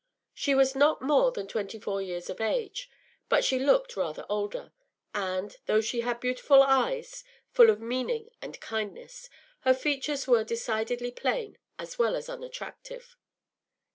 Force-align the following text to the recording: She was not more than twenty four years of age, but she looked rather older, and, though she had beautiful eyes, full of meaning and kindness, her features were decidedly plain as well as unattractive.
She 0.33 0.55
was 0.55 0.73
not 0.73 1.03
more 1.03 1.31
than 1.31 1.45
twenty 1.47 1.77
four 1.77 2.01
years 2.01 2.27
of 2.27 2.41
age, 2.41 2.89
but 3.29 3.43
she 3.43 3.59
looked 3.59 3.95
rather 3.95 4.25
older, 4.29 4.73
and, 5.13 5.55
though 5.67 5.79
she 5.79 6.01
had 6.01 6.19
beautiful 6.19 6.63
eyes, 6.63 7.23
full 7.51 7.69
of 7.69 7.79
meaning 7.79 8.31
and 8.41 8.59
kindness, 8.59 9.29
her 9.59 9.75
features 9.75 10.25
were 10.27 10.43
decidedly 10.43 11.11
plain 11.11 11.59
as 11.77 11.99
well 11.99 12.15
as 12.15 12.29
unattractive. 12.29 13.15